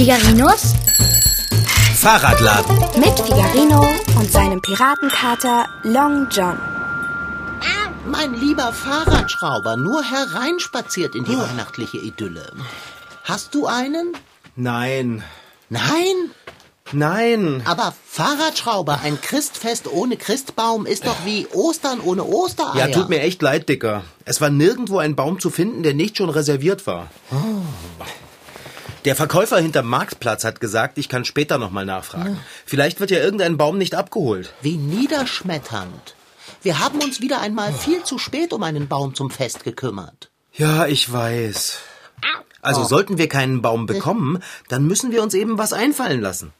[0.00, 0.72] Figarinos
[1.96, 2.74] Fahrradladen.
[2.98, 3.86] mit Figarino
[4.16, 6.58] und seinem Piratenkater Long John.
[8.06, 12.50] Mein lieber Fahrradschrauber, nur hereinspaziert in die weihnachtliche Idylle.
[13.24, 14.16] Hast du einen?
[14.56, 15.22] Nein.
[15.68, 16.30] Nein?
[16.92, 17.60] Nein.
[17.66, 22.88] Aber Fahrradschrauber, ein Christfest ohne Christbaum ist doch wie Ostern ohne Ostereier.
[22.88, 24.04] Ja, tut mir echt leid, Dicker.
[24.24, 27.08] Es war nirgendwo ein Baum zu finden, der nicht schon reserviert war.
[29.06, 32.38] Der Verkäufer hinterm Marktplatz hat gesagt, ich kann später nochmal nachfragen.
[32.66, 34.52] Vielleicht wird ja irgendein Baum nicht abgeholt.
[34.60, 36.14] Wie niederschmetternd.
[36.62, 40.30] Wir haben uns wieder einmal viel zu spät um einen Baum zum Fest gekümmert.
[40.52, 41.78] Ja, ich weiß.
[42.60, 46.52] Also sollten wir keinen Baum bekommen, dann müssen wir uns eben was einfallen lassen.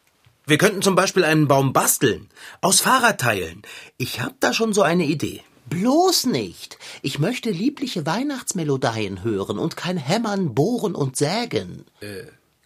[0.47, 2.31] Wir könnten zum Beispiel einen Baum basteln.
[2.63, 3.63] Aus Fahrradteilen.
[3.99, 5.43] Ich hab da schon so eine Idee.
[5.71, 6.79] Bloß nicht.
[7.01, 11.87] Ich möchte liebliche Weihnachtsmelodien hören und kein Hämmern, Bohren und Sägen.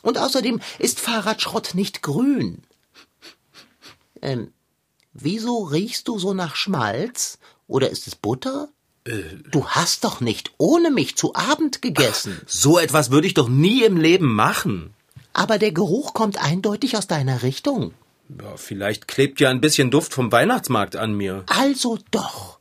[0.02, 2.62] Und außerdem ist Fahrradschrott nicht grün.
[4.20, 4.52] Ähm,
[5.12, 7.38] wieso riechst du so nach Schmalz?
[7.68, 8.68] Oder ist es Butter?
[9.50, 12.40] Du hast doch nicht ohne mich zu Abend gegessen.
[12.46, 14.94] So etwas würde ich doch nie im Leben machen.
[15.34, 17.92] Aber der Geruch kommt eindeutig aus deiner Richtung.
[18.40, 21.44] Ja, vielleicht klebt ja ein bisschen Duft vom Weihnachtsmarkt an mir.
[21.48, 22.58] Also doch.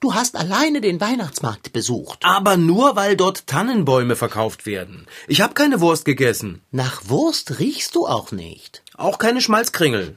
[0.00, 2.20] Du hast alleine den Weihnachtsmarkt besucht.
[2.22, 5.06] Aber nur weil dort Tannenbäume verkauft werden.
[5.26, 6.62] Ich habe keine Wurst gegessen.
[6.70, 8.82] Nach Wurst riechst du auch nicht.
[8.96, 10.16] Auch keine Schmalzkringel.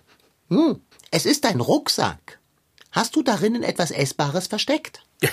[0.50, 2.40] Hm, es ist dein Rucksack.
[2.92, 5.04] Hast du darinnen etwas Essbares versteckt?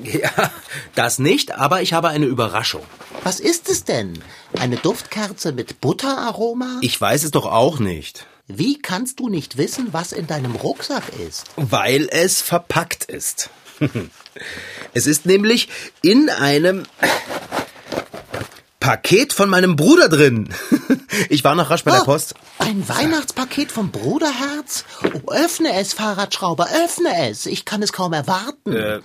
[0.00, 0.50] Ja,
[0.96, 2.82] das nicht, aber ich habe eine Überraschung.
[3.22, 4.18] Was ist es denn?
[4.58, 6.78] Eine Duftkerze mit Butteraroma?
[6.80, 8.26] Ich weiß es doch auch nicht.
[8.46, 11.44] Wie kannst du nicht wissen, was in deinem Rucksack ist?
[11.56, 13.50] Weil es verpackt ist.
[14.94, 15.68] Es ist nämlich
[16.02, 16.82] in einem
[18.80, 20.48] Paket von meinem Bruder drin.
[21.28, 22.34] Ich war noch rasch bei der Oh, Post.
[22.58, 24.84] Ein Weihnachtspaket vom Bruderherz?
[25.04, 27.46] Oh, öffne es, Fahrradschrauber, öffne es.
[27.46, 28.72] Ich kann es kaum erwarten.
[28.74, 29.00] Äh,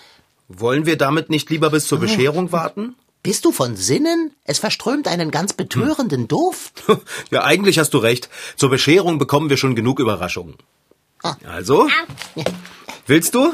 [0.48, 2.96] wollen wir damit nicht lieber bis zur Bescherung warten?
[3.22, 4.34] Bist du von Sinnen?
[4.46, 6.84] Es verströmt einen ganz betörenden Duft.
[7.32, 8.30] Ja, eigentlich hast du recht.
[8.56, 10.56] Zur Bescherung bekommen wir schon genug Überraschungen.
[11.22, 11.36] Ah.
[11.46, 11.88] Also,
[13.06, 13.54] willst du?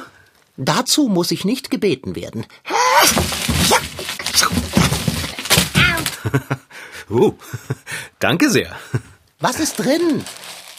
[0.56, 2.46] Dazu muss ich nicht gebeten werden.
[7.08, 7.34] Uh,
[8.18, 8.76] danke sehr.
[9.40, 10.26] Was ist drin?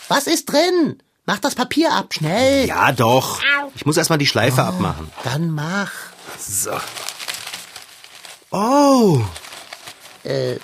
[0.09, 1.01] Was ist drin?
[1.25, 2.67] Mach das Papier ab, schnell.
[2.67, 3.41] Ja, doch.
[3.77, 5.09] Ich muss erstmal die Schleife abmachen.
[5.23, 5.93] Dann mach.
[6.37, 6.73] So.
[8.59, 9.21] Oh.
[10.25, 10.57] Äh,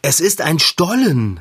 [0.00, 1.40] Es ist ein Stollen.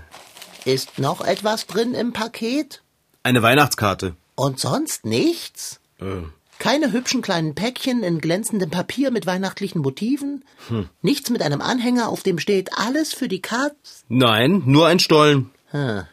[0.65, 2.83] ist noch etwas drin im Paket?
[3.23, 4.13] Eine Weihnachtskarte.
[4.35, 5.79] Und sonst nichts?
[6.01, 6.23] Äh,
[6.59, 10.43] Keine hübschen kleinen Päckchen in glänzendem Papier mit weihnachtlichen Motiven?
[11.01, 14.03] Nichts mit einem Anhänger, auf dem steht alles für die Katz?
[14.09, 15.51] nein, nur ein Stollen.
[15.67, 16.03] Hm.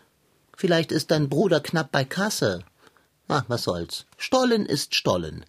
[0.56, 2.60] Vielleicht ist dein Bruder knapp bei Kasse.
[3.26, 4.06] Ach, was soll's.
[4.18, 5.44] Stollen ist Stollen.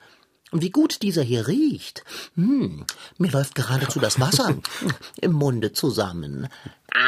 [0.52, 2.04] Und wie gut dieser hier riecht.
[2.36, 2.86] Hm,
[3.18, 4.58] mir läuft geradezu das Wasser
[5.22, 6.50] im Munde zusammen.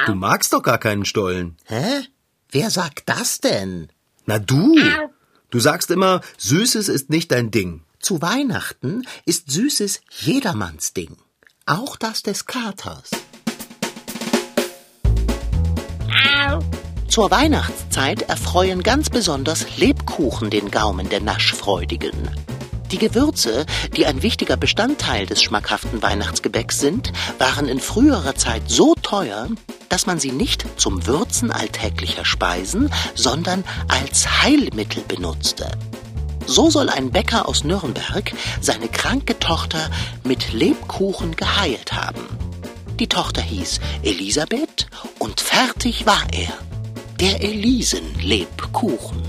[0.06, 1.58] Du magst doch gar keinen Stollen.
[1.66, 2.08] Hä?
[2.50, 3.90] Wer sagt das denn?
[4.26, 4.78] Na du.
[5.50, 7.84] Du sagst immer, Süßes ist nicht dein Ding.
[8.00, 11.18] Zu Weihnachten ist Süßes jedermanns Ding.
[11.66, 13.12] Auch das des Katers.
[17.08, 22.30] Zur Weihnachtszeit erfreuen ganz besonders Lebkuchen den Gaumen der Naschfreudigen.
[22.94, 23.66] Die Gewürze,
[23.98, 29.48] die ein wichtiger Bestandteil des schmackhaften Weihnachtsgebäcks sind, waren in früherer Zeit so teuer,
[29.90, 35.72] dass man sie nicht zum Würzen alltäglicher Speisen, sondern als Heilmittel benutzte.
[36.46, 39.90] So soll ein Bäcker aus Nürnberg seine kranke Tochter
[40.24, 42.22] mit Lebkuchen geheilt haben.
[43.00, 44.86] Die Tochter hieß Elisabeth
[45.18, 46.54] und fertig war er.
[47.20, 49.24] Der Elisen-Lebkuchen.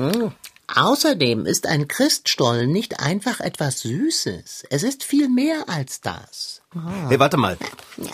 [0.00, 0.32] Hm.
[0.74, 4.64] Außerdem ist ein Christstollen nicht einfach etwas Süßes.
[4.70, 6.62] Es ist viel mehr als das.
[7.08, 7.58] Hey, warte mal.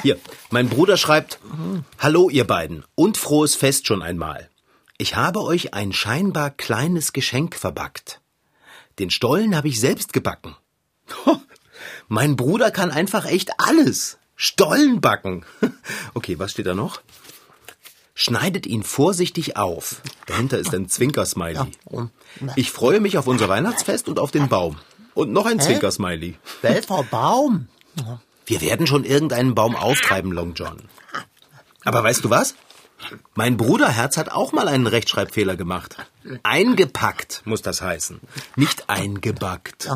[0.02, 0.18] Hier,
[0.50, 1.38] mein Bruder schreibt,
[1.98, 4.48] Hallo ihr beiden und frohes Fest schon einmal.
[4.96, 8.22] Ich habe euch ein scheinbar kleines Geschenk verbackt.
[8.98, 10.56] Den Stollen habe ich selbst gebacken.
[12.08, 14.18] Mein Bruder kann einfach echt alles.
[14.34, 15.44] Stollen backen.
[16.14, 17.02] Okay, was steht da noch?
[18.18, 20.00] Schneidet ihn vorsichtig auf.
[20.24, 21.66] Dahinter ist ein Zwinkersmiley.
[22.56, 24.78] Ich freue mich auf unser Weihnachtsfest und auf den Baum.
[25.12, 26.36] Und noch ein Zwinkersmiley.
[26.62, 27.68] Welcher Baum?
[28.46, 30.78] Wir werden schon irgendeinen Baum auftreiben, Long John.
[31.84, 32.54] Aber weißt du was?
[33.34, 35.96] Mein Bruderherz hat auch mal einen Rechtschreibfehler gemacht.
[36.42, 38.20] Eingepackt muss das heißen,
[38.56, 39.90] nicht eingebackt.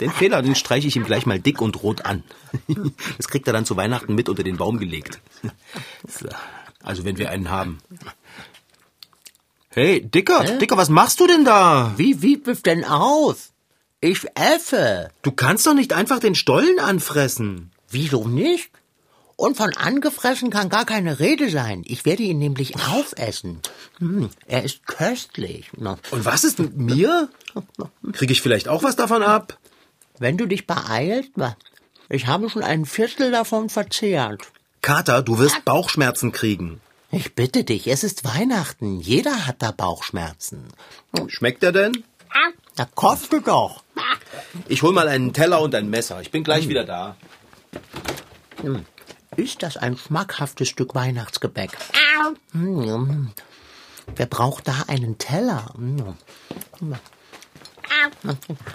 [0.00, 2.22] Den Fehler, den streiche ich ihm gleich mal dick und rot an.
[3.16, 5.20] Das kriegt er dann zu Weihnachten mit unter den Baum gelegt.
[6.82, 7.78] Also wenn wir einen haben.
[9.70, 10.58] Hey, Dicker, Hä?
[10.58, 11.94] Dicker, was machst du denn da?
[11.96, 13.52] Wie sieht es denn aus?
[14.00, 15.10] Ich esse.
[15.22, 17.70] Du kannst doch nicht einfach den Stollen anfressen.
[17.88, 18.70] Wieso nicht?
[19.40, 21.82] Und von angefressen kann gar keine Rede sein.
[21.86, 23.60] Ich werde ihn nämlich aufessen.
[23.96, 25.70] Hm, er ist köstlich.
[25.78, 27.30] Und was ist mit mir?
[28.12, 29.58] Kriege ich vielleicht auch was davon ab?
[30.18, 31.30] Wenn du dich beeilst,
[32.10, 34.42] ich habe schon ein Viertel davon verzehrt.
[34.82, 36.82] Kater, du wirst Bauchschmerzen kriegen.
[37.10, 39.00] Ich bitte dich, es ist Weihnachten.
[39.00, 40.68] Jeder hat da Bauchschmerzen.
[41.28, 42.04] Schmeckt er denn?
[42.76, 43.84] Na, kostet doch.
[44.68, 46.20] Ich hol mal einen Teller und ein Messer.
[46.20, 46.68] Ich bin gleich hm.
[46.68, 47.16] wieder da.
[48.60, 48.84] Hm.
[49.36, 51.76] Ist das ein schmackhaftes Stück Weihnachtsgebäck?
[52.52, 53.30] Hm,
[54.16, 55.72] wer braucht da einen Teller?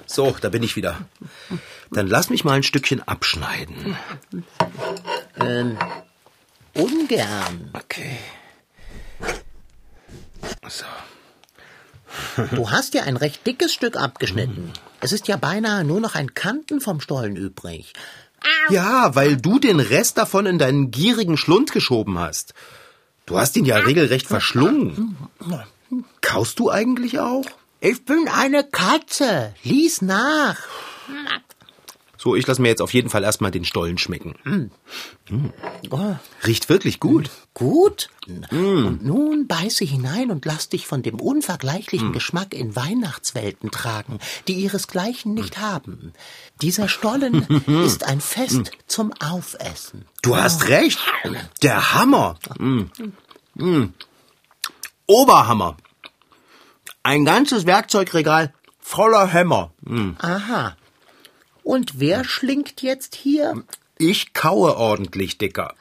[0.06, 1.08] So, da bin ich wieder.
[1.92, 3.98] Dann lass mich mal ein Stückchen abschneiden.
[5.40, 5.78] Ähm,
[6.74, 7.72] ungern.
[7.74, 8.18] Okay.
[10.68, 10.86] So.
[12.52, 14.72] Du hast ja ein recht dickes Stück abgeschnitten.
[15.02, 17.94] Es ist ja beinahe nur noch ein Kanten vom Stollen übrig.
[18.70, 22.54] Ja, weil du den Rest davon in deinen gierigen Schlund geschoben hast.
[23.26, 25.18] Du hast ihn ja regelrecht verschlungen.
[26.22, 27.46] Kaust du eigentlich auch?
[27.80, 29.54] Ich bin eine Katze.
[29.64, 30.58] Lies nach.
[32.26, 34.34] So, ich lasse mir jetzt auf jeden Fall erstmal den Stollen schmecken.
[34.46, 34.72] Mm.
[35.32, 35.54] Mm.
[35.92, 36.16] Oh.
[36.44, 37.30] Riecht wirklich gut.
[37.54, 38.10] Gut?
[38.26, 38.88] Mm.
[38.88, 42.14] Und nun beiße hinein und lass dich von dem unvergleichlichen.
[42.14, 44.18] Geschmack in Weihnachtswelten tragen,
[44.48, 46.14] die ihresgleichen nicht haben.
[46.64, 47.44] Dieser Stollen
[47.86, 50.06] ist ein Fest zum Aufessen.
[50.24, 50.98] Du hast recht.
[51.62, 52.40] Der Hammer.
[52.58, 53.84] Mm.
[55.06, 55.78] Oberhammer.
[57.04, 59.74] Ein ganzes Werkzeugregal voller Hämmer.
[60.18, 60.76] Aha.
[61.66, 63.64] Und wer schlingt jetzt hier?
[63.98, 65.74] Ich kaue ordentlich, Dicker.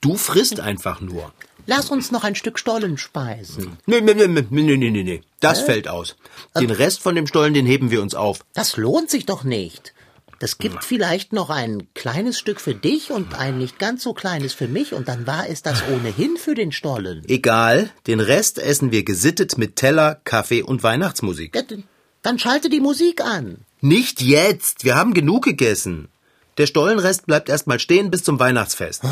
[0.00, 1.32] Du frisst einfach nur.
[1.66, 3.76] Lass uns noch ein Stück Stollen speisen.
[3.86, 5.22] Nee, nee, nee, nee, nee, nee, nee.
[5.40, 5.64] Das äh?
[5.64, 6.14] fällt aus.
[6.56, 8.44] Den Rest von dem Stollen, den heben wir uns auf.
[8.54, 9.92] Das lohnt sich doch nicht.
[10.38, 14.52] Das gibt vielleicht noch ein kleines Stück für dich und ein nicht ganz so kleines
[14.52, 17.24] für mich und dann war es das ohnehin für den Stollen.
[17.26, 21.52] Egal, den Rest essen wir gesittet mit Teller, Kaffee und Weihnachtsmusik.
[22.22, 23.58] Dann schalte die Musik an.
[23.84, 24.84] Nicht jetzt.
[24.84, 26.06] Wir haben genug gegessen.
[26.56, 29.02] Der Stollenrest bleibt erstmal stehen bis zum Weihnachtsfest.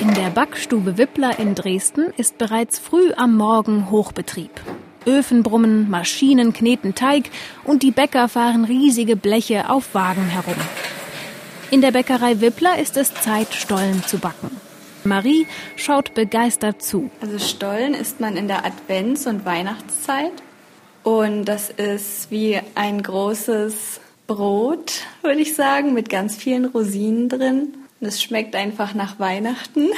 [0.00, 4.50] In der Backstube Wippler in Dresden ist bereits früh am Morgen Hochbetrieb.
[5.06, 7.30] Öfen brummen, Maschinen kneten Teig
[7.64, 10.56] und die Bäcker fahren riesige Bleche auf Wagen herum.
[11.70, 14.50] In der Bäckerei Wippler ist es Zeit, Stollen zu backen.
[15.04, 15.46] Marie
[15.76, 17.10] schaut begeistert zu.
[17.20, 20.32] Also Stollen isst man in der Advents- und Weihnachtszeit.
[21.02, 27.74] Und das ist wie ein großes Brot, würde ich sagen, mit ganz vielen Rosinen drin.
[28.00, 29.88] Und es schmeckt einfach nach Weihnachten.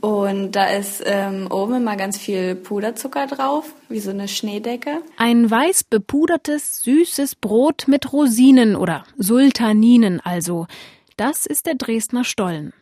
[0.00, 5.02] Und da ist ähm, oben immer ganz viel Puderzucker drauf, wie so eine Schneedecke.
[5.16, 10.66] Ein weiß bepudertes, süßes Brot mit Rosinen oder Sultaninen also.
[11.16, 12.72] Das ist der Dresdner Stollen.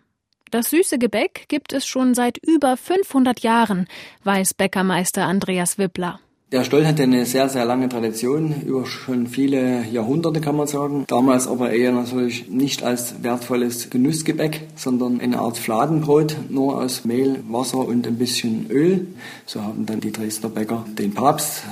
[0.50, 3.87] Das süße Gebäck gibt es schon seit über 500 Jahren,
[4.25, 6.20] weiß Bäckermeister Andreas Wippler.
[6.50, 11.04] Der Stollen hat eine sehr, sehr lange Tradition, über schon viele Jahrhunderte kann man sagen.
[11.06, 17.40] Damals aber eher natürlich nicht als wertvolles Genussgebäck, sondern eine Art Fladenbrot, nur aus Mehl,
[17.50, 19.08] Wasser und ein bisschen Öl.
[19.44, 21.64] So haben dann die Dresdner Bäcker den Papst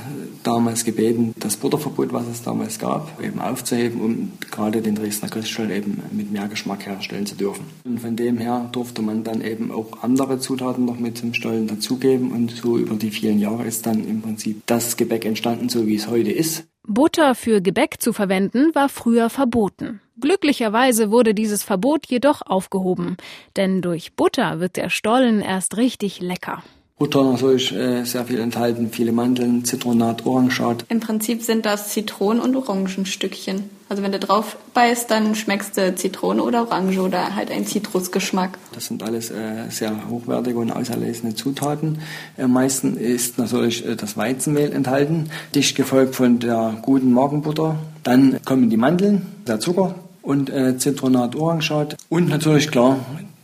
[0.42, 5.70] damals gebeten, das Butterverbot, was es damals gab, eben aufzuheben, um gerade den Dresdner Christstollen
[5.70, 7.64] eben mit mehr Geschmack herstellen zu dürfen.
[7.84, 11.66] Und von dem her durfte man dann eben auch andere Zutaten noch mit zum Stollen
[11.66, 15.86] dazugeben und so über die vielen Jahre ist dann im Prinzip das Gebäck entstanden, so
[15.86, 16.66] wie es heute ist.
[16.86, 20.00] Butter für Gebäck zu verwenden war früher verboten.
[20.20, 23.16] Glücklicherweise wurde dieses Verbot jedoch aufgehoben,
[23.56, 26.62] denn durch Butter wird der Stollen erst richtig lecker.
[26.98, 30.86] Butter natürlich äh, sehr viel enthalten, viele Mandeln, Zitronat, Orangenschad.
[30.88, 33.68] Im Prinzip sind das Zitronen- und Orangenstückchen.
[33.88, 38.58] Also wenn du drauf beißt, dann schmeckst du Zitrone oder Orange oder halt ein Zitrusgeschmack.
[38.72, 42.00] Das sind alles äh, sehr hochwertige und auserlesene Zutaten.
[42.36, 47.76] Am meisten ist natürlich äh, das Weizenmehl enthalten, dicht gefolgt von der guten Magenbutter.
[48.02, 52.98] Dann kommen die Mandeln, der Zucker und äh, Zitronat, Orangenschad und natürlich klar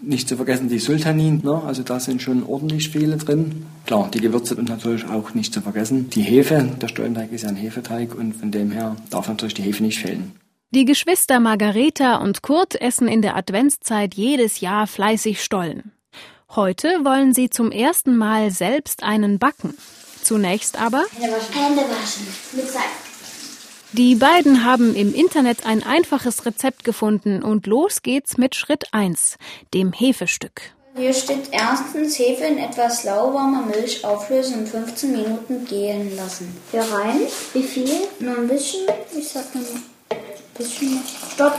[0.05, 1.63] Nicht zu vergessen die Sultanin, ne?
[1.65, 3.67] also da sind schon ordentlich viele drin.
[3.87, 6.11] Klar, die Gewürze und natürlich auch nicht zu vergessen.
[6.11, 9.63] Die Hefe, der Stollenteig ist ja ein Hefeteig und von dem her darf natürlich die
[9.63, 10.33] Hefe nicht fehlen.
[10.75, 15.93] Die Geschwister Margareta und Kurt essen in der Adventszeit jedes Jahr fleißig Stollen.
[16.51, 19.75] Heute wollen sie zum ersten Mal selbst einen backen.
[20.23, 22.27] Zunächst aber Hände waschen.
[22.55, 23.02] Mit Seife.
[23.95, 29.37] Die beiden haben im Internet ein einfaches Rezept gefunden und los geht's mit Schritt 1,
[29.75, 30.63] dem Hefestück.
[30.97, 36.57] Hier steht erstens Hefe in etwas lauwarmer Milch auflösen und 15 Minuten gehen lassen.
[36.71, 37.21] Hier rein.
[37.53, 37.91] Wie viel?
[38.19, 38.81] Nur ein bisschen.
[39.15, 40.19] Ich sag nur ein
[40.57, 40.99] bisschen.
[41.35, 41.59] Stopp.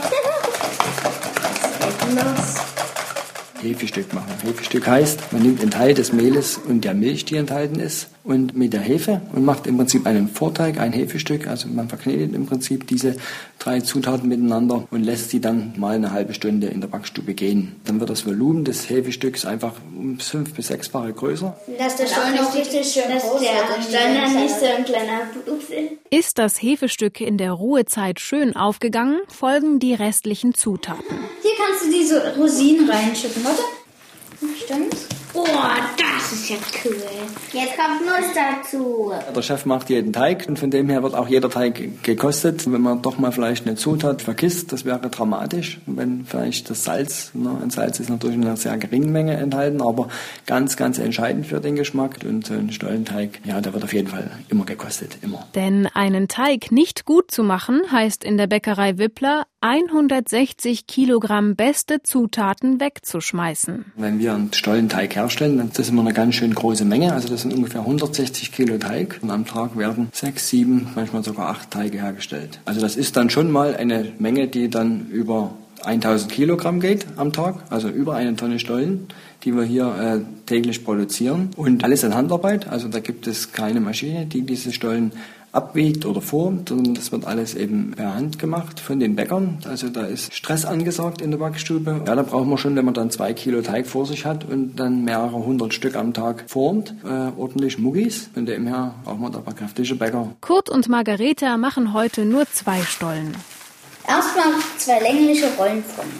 [2.16, 4.32] Was Hefestück machen.
[4.42, 8.56] Hefestück heißt, man nimmt einen Teil des Mehles und der Milch, die enthalten ist, und
[8.56, 11.46] mit der Hefe und macht im Prinzip einen Vorteig, ein Hefestück.
[11.46, 13.16] Also man verknetet im Prinzip diese
[13.58, 17.76] drei Zutaten miteinander und lässt sie dann mal eine halbe Stunde in der Backstube gehen.
[17.84, 21.56] Dann wird das Volumen des Hefestücks einfach um fünf bis sechsfache größer.
[21.78, 25.74] Dass der Stollen auch richtig schön dass groß Stollen dann nicht so ein kleiner ist.
[26.10, 31.18] Ist das Hefestück in der Ruhezeit schön aufgegangen, folgen die restlichen Zutaten.
[31.42, 33.62] Hier kannst du diese Rosinen reinschütten, warte.
[34.64, 35.08] Stimmt's?
[35.36, 35.44] Oh,
[35.98, 36.96] das ist ja cool.
[37.52, 39.12] Jetzt kommt Nuss dazu.
[39.34, 42.70] Der Chef macht jeden Teig und von dem her wird auch jeder Teig gekostet.
[42.70, 45.80] Wenn man doch mal vielleicht eine Zutat vergisst, das wäre dramatisch.
[45.86, 49.82] Wenn vielleicht das Salz, ne, ein Salz ist natürlich in einer sehr geringen Menge enthalten,
[49.82, 50.08] aber
[50.46, 52.18] ganz, ganz entscheidend für den Geschmack.
[52.24, 55.48] Und so ein Stollenteig, ja, der wird auf jeden Fall immer gekostet, immer.
[55.56, 62.02] Denn einen Teig nicht gut zu machen, heißt in der Bäckerei Wippler 160 Kilogramm beste
[62.02, 63.92] Zutaten wegzuschmeißen.
[63.96, 67.12] Wenn wir einen Stollenteig herstellen, dann ist das immer eine ganz schön große Menge.
[67.12, 69.18] Also das sind ungefähr 160 Kilo Teig.
[69.22, 72.60] Und am Tag werden sechs, sieben, manchmal sogar acht Teige hergestellt.
[72.64, 77.32] Also das ist dann schon mal eine Menge, die dann über 1000 Kilogramm geht am
[77.32, 79.08] Tag, also über eine Tonne Stollen,
[79.42, 81.50] die wir hier äh, täglich produzieren.
[81.56, 85.12] Und alles in Handarbeit, also da gibt es keine Maschine, die diese Stollen
[85.54, 89.58] abwiegt oder formt, sondern das wird alles eben per Hand gemacht von den Bäckern.
[89.68, 92.02] Also da ist Stress angesagt in der Backstube.
[92.06, 94.76] Ja, da braucht man schon, wenn man dann zwei Kilo Teig vor sich hat und
[94.76, 98.30] dann mehrere hundert Stück am Tag formt, äh, ordentlich Muggis.
[98.34, 100.34] Von dem her braucht man da ein paar kräftige Bäcker.
[100.40, 103.36] Kurt und Margareta machen heute nur zwei Stollen.
[104.06, 106.12] Erstmal zwei längliche Rollen formen.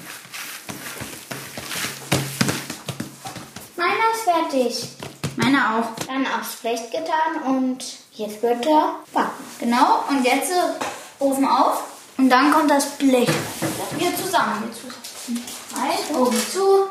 [3.77, 4.89] Meiner ist fertig.
[5.37, 6.07] Meiner auch.
[6.07, 9.45] Dann aufs Blech getan und jetzt wird er backen.
[9.61, 11.85] Genau, und jetzt äh, Ofen auf
[12.19, 13.29] und dann kommt das Blech.
[13.99, 14.63] Hier zusammen.
[14.63, 15.45] Hier zusammen.
[15.75, 16.85] Rein, Ofen zu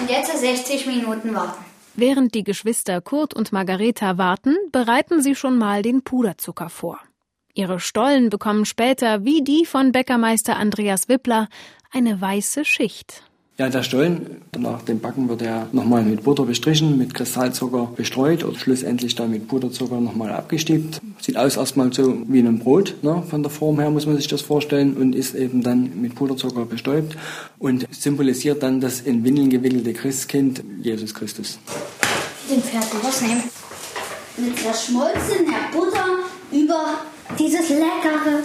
[0.00, 1.64] und jetzt 60 Minuten warten.
[1.94, 6.98] Während die Geschwister Kurt und Margareta warten, bereiten sie schon mal den Puderzucker vor.
[7.54, 11.48] Ihre Stollen bekommen später, wie die von Bäckermeister Andreas Wippler,
[11.90, 13.24] eine weiße Schicht.
[13.60, 18.42] Ja, der Stollen, nach dem Backen wird er nochmal mit Butter bestrichen, mit Kristallzucker bestreut
[18.42, 20.98] und schlussendlich dann mit Puderzucker nochmal abgestiebt.
[21.20, 23.22] Sieht aus erstmal so wie ein Brot, ne?
[23.28, 26.64] von der Form her muss man sich das vorstellen und ist eben dann mit Puderzucker
[26.64, 27.18] bestäubt
[27.58, 31.58] und symbolisiert dann das in Windeln gewickelte Christkind Jesus Christus.
[32.50, 33.42] Den fertig rausnehmen.
[34.38, 36.06] Mit verschmolzener Butter
[36.50, 36.94] über
[37.38, 38.42] dieses leckere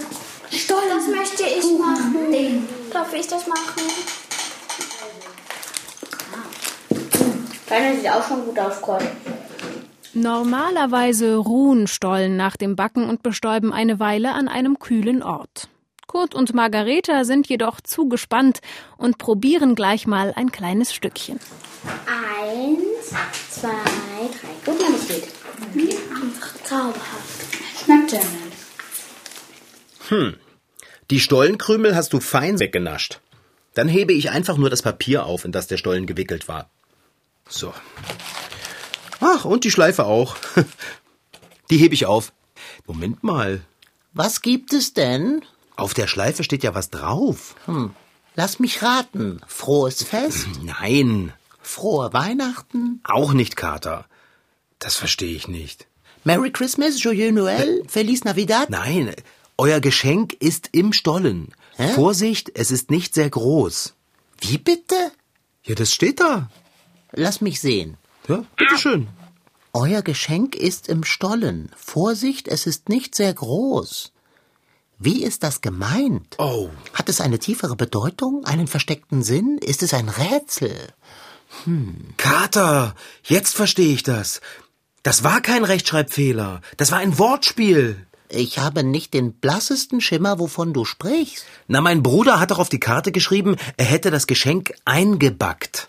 [0.50, 0.90] Stollen.
[0.90, 2.30] Das möchte ich machen.
[2.30, 2.64] Den.
[2.92, 3.80] Darf ich das machen?
[7.68, 9.02] Deiner sieht auch schon gut aus, Gott.
[10.14, 15.68] Normalerweise ruhen Stollen nach dem Backen und bestäuben eine Weile an einem kühlen Ort.
[16.06, 18.60] Kurt und Margareta sind jedoch zu gespannt
[18.96, 21.40] und probieren gleich mal ein kleines Stückchen.
[22.06, 23.14] Eins,
[23.50, 24.48] zwei, drei.
[24.64, 25.28] Guck mal, das geht.
[25.74, 25.96] Okay.
[26.64, 27.84] Zauberhaft.
[27.84, 28.56] Schmeckt ja nicht.
[30.08, 30.36] Hm.
[31.10, 33.20] Die Stollenkrümel hast du fein weggenascht.
[33.74, 36.70] Dann hebe ich einfach nur das Papier auf, in das der Stollen gewickelt war.
[37.48, 37.72] So.
[39.20, 40.36] Ach, und die Schleife auch.
[41.70, 42.32] Die hebe ich auf.
[42.86, 43.60] Moment mal.
[44.12, 45.42] Was gibt es denn?
[45.76, 47.56] Auf der Schleife steht ja was drauf.
[47.66, 47.92] Hm.
[48.34, 49.40] Lass mich raten.
[49.46, 50.46] Frohes Fest?
[50.62, 51.32] Nein.
[51.60, 53.00] Frohe Weihnachten?
[53.04, 54.06] Auch nicht, Kater.
[54.78, 55.86] Das verstehe ich nicht.
[56.24, 58.68] Merry Christmas, Joyeux Noël, Feliz Navidad?
[58.70, 59.14] Nein,
[59.58, 61.52] euer Geschenk ist im Stollen.
[61.76, 61.94] Hä?
[61.94, 63.94] Vorsicht, es ist nicht sehr groß.
[64.40, 65.12] Wie bitte?
[65.64, 66.50] Ja, das steht da.
[67.16, 67.96] Lass mich sehen.
[68.28, 69.08] Ja, bitteschön.
[69.72, 71.70] Euer Geschenk ist im Stollen.
[71.76, 74.12] Vorsicht, es ist nicht sehr groß.
[74.98, 76.36] Wie ist das gemeint?
[76.38, 76.70] Oh.
[76.94, 79.58] Hat es eine tiefere Bedeutung, einen versteckten Sinn?
[79.58, 80.74] Ist es ein Rätsel?
[82.16, 84.40] Kater, jetzt verstehe ich das.
[85.02, 86.60] Das war kein Rechtschreibfehler.
[86.76, 88.06] Das war ein Wortspiel.
[88.28, 91.44] Ich habe nicht den blassesten Schimmer, wovon du sprichst.
[91.68, 95.88] Na, mein Bruder hat doch auf die Karte geschrieben, er hätte das Geschenk eingebackt.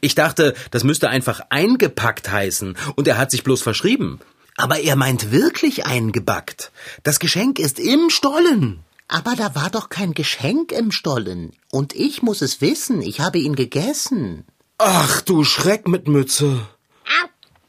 [0.00, 4.20] Ich dachte, das müsste einfach eingepackt heißen und er hat sich bloß verschrieben.
[4.56, 6.72] Aber er meint wirklich eingebackt.
[7.04, 8.80] Das Geschenk ist im Stollen.
[9.06, 11.52] Aber da war doch kein Geschenk im Stollen.
[11.70, 14.44] Und ich muss es wissen, ich habe ihn gegessen.
[14.78, 16.60] Ach du Schreck mit Mütze.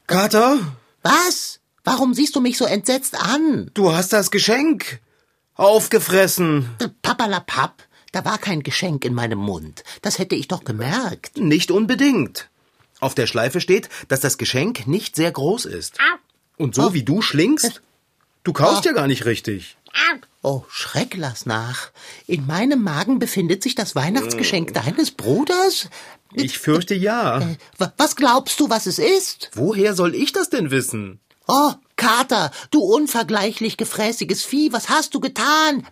[0.06, 0.58] Kater,
[1.02, 1.60] Was?
[1.84, 3.70] Warum siehst du mich so entsetzt an?
[3.74, 5.00] du hast das Geschenk
[5.54, 6.68] aufgefressen.
[7.02, 9.84] Papalapap, da war kein Geschenk in meinem Mund.
[10.02, 11.36] Das hätte ich doch gemerkt.
[11.38, 12.48] Nicht unbedingt.
[13.00, 15.98] Auf der Schleife steht, dass das Geschenk nicht sehr groß ist.
[16.58, 17.80] Und so wie du schlingst,
[18.44, 19.76] du kaust ja gar nicht richtig.
[20.42, 21.90] Oh, Schreck, lass nach.
[22.26, 25.88] In meinem Magen befindet sich das Weihnachtsgeschenk deines Bruders?
[26.32, 27.40] Ich fürchte ja.
[27.78, 29.50] Wa- Was glaubst du, was es ist?
[29.54, 31.20] Woher soll ich das denn wissen?
[31.48, 35.86] Oh, Kater, du unvergleichlich gefräßiges Vieh, was hast du getan?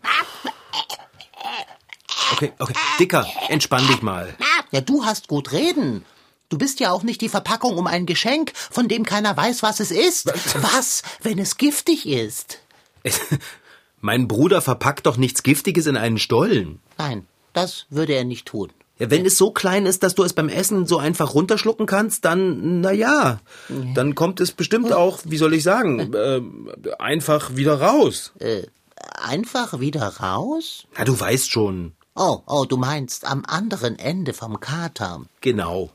[2.39, 2.75] Okay, okay.
[3.01, 4.33] Dicker, entspann dich mal.
[4.71, 6.05] Ja, du hast gut reden.
[6.51, 9.81] Du bist ja auch nicht die Verpackung um ein Geschenk, von dem keiner weiß, was
[9.81, 10.27] es ist.
[10.63, 12.61] Was, wenn es giftig ist?
[14.01, 16.79] Mein Bruder verpackt doch nichts Giftiges in einen Stollen.
[16.97, 18.71] Nein, das würde er nicht tun.
[19.01, 22.25] Ja, wenn es so klein ist, dass du es beim Essen so einfach runterschlucken kannst,
[22.25, 26.41] dann, na ja, dann kommt es bestimmt auch, wie soll ich sagen, äh,
[27.01, 28.33] einfach wieder raus.
[29.23, 30.87] Einfach wieder raus?
[30.97, 31.95] Na, du weißt schon.
[32.19, 35.23] Oh, oh, du meinst am anderen Ende vom Kater.
[35.41, 35.91] Genau.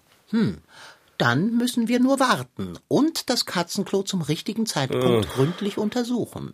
[1.18, 6.54] Dann müssen wir nur warten und das Katzenklo zum richtigen Zeitpunkt gründlich untersuchen.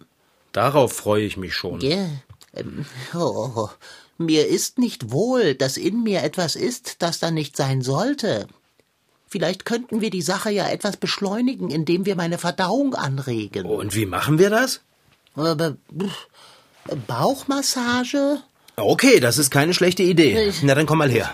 [0.51, 1.81] Darauf freue ich mich schon.
[1.81, 2.07] Ja,
[2.55, 3.69] ähm, oh, oh,
[4.17, 8.47] mir ist nicht wohl, dass in mir etwas ist, das da nicht sein sollte.
[9.27, 13.67] Vielleicht könnten wir die Sache ja etwas beschleunigen, indem wir meine Verdauung anregen.
[13.67, 14.81] Und wie machen wir das?
[15.35, 16.27] Pff,
[17.07, 18.41] Bauchmassage?
[18.81, 20.53] Okay, das ist keine schlechte Idee.
[20.61, 21.33] Na, dann komm mal her.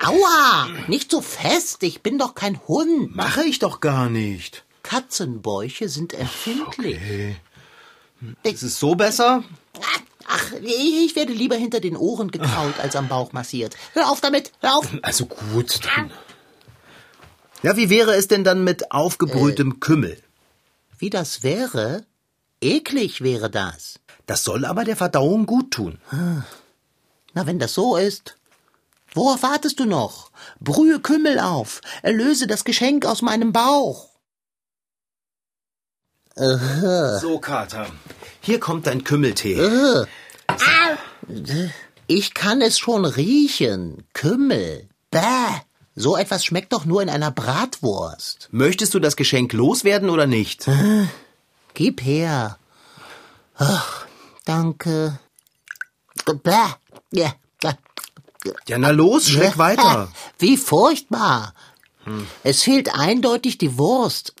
[0.00, 0.68] Aua!
[0.88, 3.14] Nicht so fest, ich bin doch kein Hund.
[3.14, 4.64] Mache ich doch gar nicht.
[4.82, 6.98] Katzenbäuche sind empfindlich.
[8.42, 9.44] Ist es so besser?
[10.26, 13.76] Ach, ich werde lieber hinter den Ohren gekaut als am Bauch massiert.
[13.92, 14.88] Hör auf damit, hör auf.
[15.02, 16.10] Also gut, dann.
[17.62, 20.22] Ja, wie wäre es denn dann mit aufgebrühtem Kümmel?
[20.98, 22.04] Wie das wäre?
[22.60, 24.00] Eklig wäre das.
[24.26, 25.98] Das soll aber der Verdauung gut tun.
[27.34, 28.36] Na, wenn das so ist.
[29.12, 30.30] Worauf wartest du noch?
[30.60, 31.80] Brühe Kümmel auf.
[32.02, 34.08] Erlöse das Geschenk aus meinem Bauch.
[36.36, 37.86] So, Kater.
[38.40, 40.06] Hier kommt dein Kümmeltee.
[42.06, 44.04] Ich kann es schon riechen.
[44.14, 44.88] Kümmel.
[45.10, 45.20] Bäh.
[45.94, 48.48] So etwas schmeckt doch nur in einer Bratwurst.
[48.50, 50.68] Möchtest du das Geschenk loswerden oder nicht?
[51.74, 52.58] Gib her.
[53.56, 54.03] Ach,
[54.44, 55.18] danke.
[57.10, 57.32] Ja.
[58.68, 60.12] Ja, na los, schreck weiter.
[60.38, 61.54] Wie furchtbar.
[62.42, 64.34] Es fehlt eindeutig die Wurst.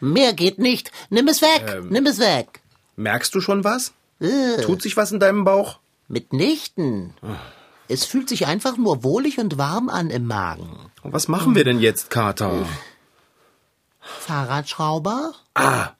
[0.00, 0.90] Mehr geht nicht.
[1.10, 1.82] Nimm es weg.
[1.90, 2.60] Nimm es weg.
[2.96, 3.92] Merkst du schon was?
[4.64, 5.80] Tut sich was in deinem Bauch?
[6.08, 7.14] Mitnichten.
[7.88, 10.90] Es fühlt sich einfach nur wohlig und warm an im Magen.
[11.02, 12.66] Was machen wir denn jetzt, Kater?
[14.04, 15.34] Fahrradschrauber?
[15.54, 15.90] Ah,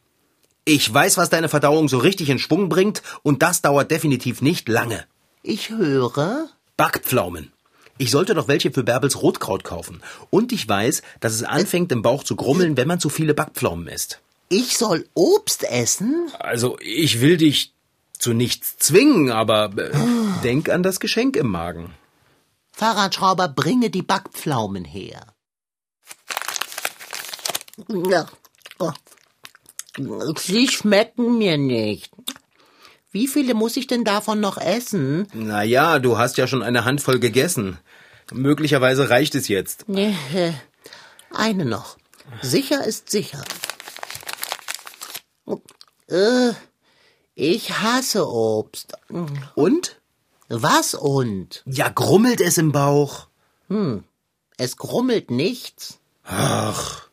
[0.65, 4.69] ich weiß, was deine Verdauung so richtig in Schwung bringt, und das dauert definitiv nicht
[4.69, 5.05] lange.
[5.43, 6.49] Ich höre.
[6.77, 7.53] Backpflaumen.
[7.99, 10.03] Ich sollte doch welche für Bärbels Rotkraut kaufen.
[10.31, 13.87] Und ich weiß, dass es anfängt im Bauch zu grummeln, wenn man zu viele Backpflaumen
[13.89, 14.21] isst.
[14.49, 16.31] Ich soll Obst essen?
[16.39, 17.73] Also, ich will dich
[18.19, 19.91] zu nichts zwingen, aber äh,
[20.43, 21.93] denk an das Geschenk im Magen.
[22.73, 25.34] Fahrradschrauber, bringe die Backpflaumen her.
[27.89, 28.27] Ja.
[30.39, 32.13] Sie schmecken mir nicht.
[33.11, 35.29] Wie viele muss ich denn davon noch essen?
[35.33, 37.79] Naja, du hast ja schon eine Handvoll gegessen.
[38.33, 39.89] Möglicherweise reicht es jetzt.
[39.89, 40.53] Nee, äh,
[41.33, 41.97] eine noch.
[42.43, 43.45] Sicher ist sicher.
[46.09, 46.53] Äh,
[47.35, 48.95] ich hasse Obst.
[49.55, 50.01] Und?
[50.49, 51.63] Was und?
[51.67, 53.29] Ja, grummelt es im Bauch.
[54.57, 55.99] Es grummelt nichts.
[56.25, 57.09] Ach,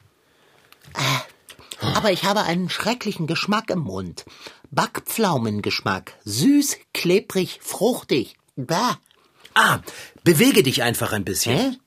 [1.81, 4.25] Aber ich habe einen schrecklichen Geschmack im Mund.
[4.69, 6.13] Backpflaumengeschmack.
[6.25, 8.37] Süß, klebrig, fruchtig.
[8.55, 8.75] Bäh.
[9.55, 9.79] ah,
[10.23, 11.57] bewege dich einfach ein bisschen.
[11.57, 11.77] Hä?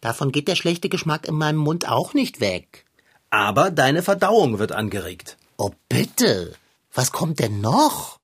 [0.00, 2.84] Davon geht der schlechte Geschmack in meinem Mund auch nicht weg.
[3.30, 5.36] Aber deine Verdauung wird angeregt.
[5.56, 6.54] Oh, bitte.
[6.92, 8.18] Was kommt denn noch?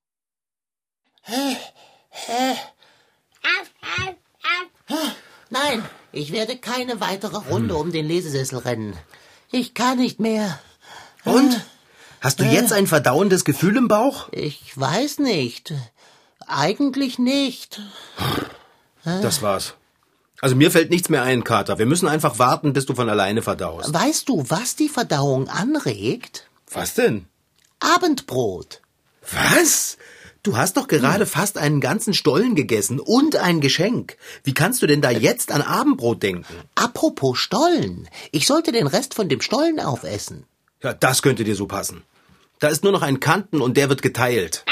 [5.51, 8.97] Nein, ich werde keine weitere Runde um den Lesesessel rennen.
[9.55, 10.59] Ich kann nicht mehr.
[11.25, 11.65] Und?
[12.21, 14.27] Hast du jetzt ein verdauendes Gefühl im Bauch?
[14.33, 15.73] Ich weiß nicht.
[16.49, 17.81] Eigentlich nicht.
[19.05, 19.75] Das war's.
[20.41, 21.79] Also mir fällt nichts mehr ein, Kater.
[21.79, 23.95] Wir müssen einfach warten, bis du von alleine verdaust.
[23.95, 26.49] Weißt du, was die Verdauung anregt?
[26.73, 27.27] Was denn?
[27.79, 28.81] Abendbrot.
[29.31, 29.99] Was?
[30.45, 34.19] Du hast doch gerade fast einen ganzen Stollen gegessen und ein Geschenk.
[34.43, 36.45] Wie kannst du denn da jetzt an Abendbrot denken?
[36.75, 38.11] Apropos Stollen.
[38.31, 40.45] Ich sollte den Rest von dem Stollen aufessen.
[40.83, 42.03] Ja, das könnte dir so passen.
[42.59, 44.67] Da ist nur noch ein Kanten und der wird geteilt.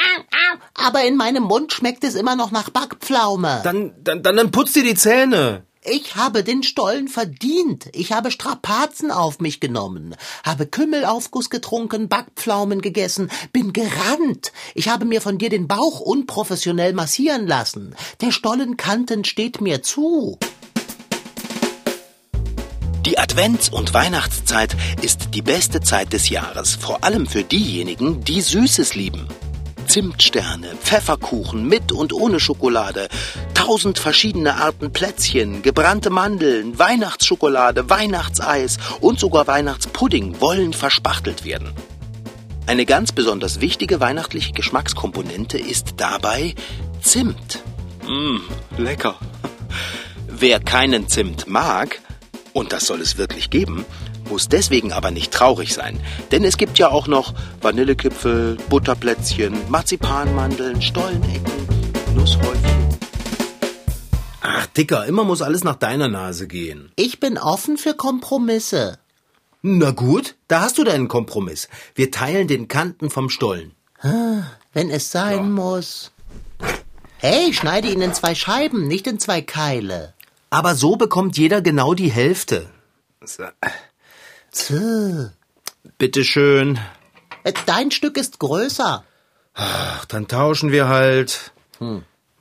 [0.74, 3.62] Aber in meinem Mund schmeckt es immer noch nach Backpflaume.
[3.64, 5.64] Dann, dann, dann, dann putz dir die Zähne.
[5.84, 7.88] Ich habe den Stollen verdient.
[7.92, 10.14] Ich habe Strapazen auf mich genommen,
[10.44, 14.52] habe Kümmelaufguss getrunken, Backpflaumen gegessen, bin gerannt.
[14.76, 17.96] Ich habe mir von dir den Bauch unprofessionell massieren lassen.
[18.20, 20.38] Der Stollenkanten steht mir zu.
[23.04, 28.40] Die Advents- und Weihnachtszeit ist die beste Zeit des Jahres, vor allem für diejenigen, die
[28.40, 29.26] Süßes lieben.
[29.86, 33.08] Zimtsterne, Pfefferkuchen mit und ohne Schokolade,
[33.54, 41.72] tausend verschiedene Arten Plätzchen, gebrannte Mandeln, Weihnachtsschokolade, Weihnachtseis und sogar Weihnachtspudding wollen verspachtelt werden.
[42.66, 46.54] Eine ganz besonders wichtige weihnachtliche Geschmackskomponente ist dabei
[47.00, 47.62] Zimt.
[48.06, 48.42] Mmm,
[48.78, 49.16] lecker.
[50.28, 52.00] Wer keinen Zimt mag,
[52.52, 53.84] und das soll es wirklich geben,
[54.32, 56.00] muss deswegen aber nicht traurig sein.
[56.30, 61.52] Denn es gibt ja auch noch Vanillekipfel, Butterplätzchen, Marzipanmandeln, Stollenecken,
[62.14, 62.88] Nusshäufchen.
[64.40, 66.92] Ach, Dicker, immer muss alles nach deiner Nase gehen.
[66.96, 68.98] Ich bin offen für Kompromisse.
[69.60, 71.68] Na gut, da hast du deinen Kompromiss.
[71.94, 73.72] Wir teilen den Kanten vom Stollen.
[74.72, 76.10] Wenn es sein muss.
[77.18, 80.14] Hey, schneide ihn in zwei Scheiben, nicht in zwei Keile.
[80.48, 82.70] Aber so bekommt jeder genau die Hälfte.
[83.24, 83.44] So,
[84.52, 84.72] Tch.
[85.98, 86.78] bitteschön.
[87.44, 89.04] Äh, Dein Stück ist größer.
[89.54, 91.52] Ach, dann tauschen wir halt.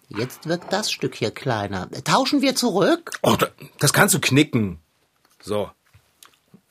[0.10, 1.90] Jetzt wird das Stück hier kleiner.
[2.04, 3.12] Tauschen wir zurück?
[3.24, 4.80] Oh, da- das kannst du knicken.
[5.42, 5.72] So.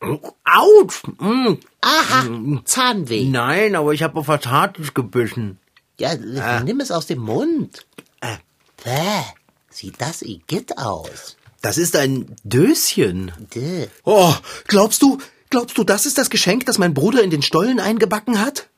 [0.00, 1.02] Autsch!
[1.18, 1.54] Mm.
[1.82, 3.24] Aha, Zahnweh.
[3.28, 5.58] Nein, aber ich habe auf was Hartes gebissen.
[5.98, 7.84] Ja, nimm es aus dem Mund.
[8.20, 8.36] Äh,
[8.82, 9.22] bäh,
[9.68, 11.36] sieht das igitt aus.
[11.62, 13.32] Das ist ein Döschen.
[13.54, 13.88] Däh.
[14.04, 14.34] Oh,
[14.66, 15.18] glaubst du,
[15.50, 18.68] glaubst du, das ist das Geschenk, das mein Bruder in den Stollen eingebacken hat?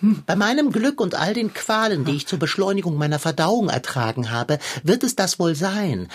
[0.00, 4.58] Bei meinem Glück und all den Qualen, die ich zur Beschleunigung meiner Verdauung ertragen habe,
[4.82, 6.08] wird es das wohl sein.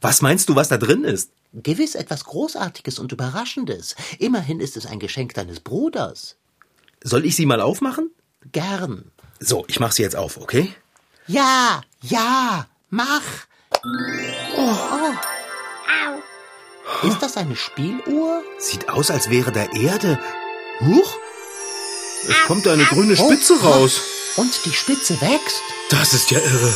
[0.00, 1.30] Was meinst du, was da drin ist?
[1.52, 3.94] Gewiss etwas Großartiges und Überraschendes.
[4.18, 6.36] Immerhin ist es ein Geschenk deines Bruders.
[7.02, 8.10] Soll ich sie mal aufmachen?
[8.52, 9.10] Gern.
[9.38, 10.72] So, ich mach sie jetzt auf, okay?
[11.26, 13.22] Ja, ja, mach.
[14.66, 15.12] Oh.
[17.06, 18.42] Ist das eine Spieluhr?
[18.58, 20.18] Sieht aus, als wäre da Erde.
[20.80, 21.18] Huch!
[22.26, 24.00] Es kommt da eine grüne Spitze raus.
[24.36, 25.62] Und die Spitze wächst.
[25.90, 26.74] Das ist ja irre.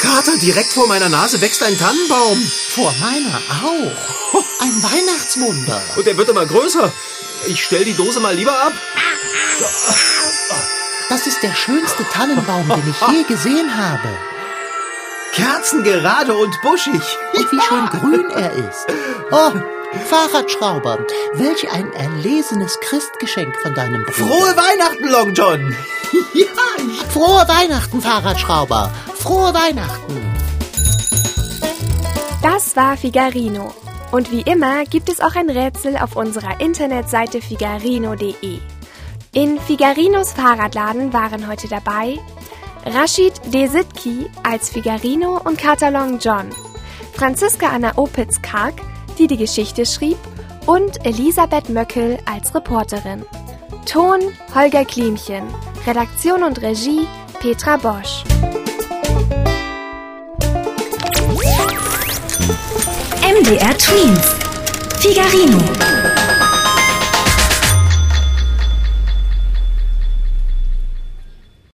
[0.00, 2.40] Kater, direkt vor meiner Nase wächst ein Tannenbaum.
[2.40, 4.42] Vor meiner auch.
[4.60, 5.82] Ein Weihnachtswunder.
[5.96, 6.92] Und der wird immer größer.
[7.48, 8.72] Ich stell die Dose mal lieber ab.
[11.08, 14.08] Das ist der schönste Tannenbaum, den ich je gesehen habe.
[15.32, 17.02] Kerzengerade und buschig.
[17.34, 18.86] Und wie schön grün er ist.
[19.30, 19.52] Oh,
[20.08, 21.00] Fahrradschrauber,
[21.34, 24.14] welch ein erlesenes Christgeschenk von deinem Bruder.
[24.14, 25.76] Frohe Weihnachten, Long John.
[26.34, 26.46] ja,
[27.10, 28.90] Frohe Weihnachten, Fahrradschrauber.
[29.16, 30.34] Frohe Weihnachten.
[32.42, 33.74] Das war Figarino.
[34.10, 38.60] Und wie immer gibt es auch ein Rätsel auf unserer Internetseite figarino.de.
[39.32, 42.18] In Figarinos Fahrradladen waren heute dabei
[42.86, 46.50] Rashid Desitki als Figarino und Katalon John,
[47.14, 48.74] Franziska Anna Opitz-Karg,
[49.18, 50.18] die die Geschichte schrieb,
[50.66, 53.24] und Elisabeth Möckel als Reporterin.
[53.86, 54.20] Ton
[54.54, 55.44] Holger Klimchen,
[55.86, 57.06] Redaktion und Regie
[57.40, 58.24] Petra Bosch.
[63.22, 64.34] MDR Twins.
[65.00, 65.97] Figarino.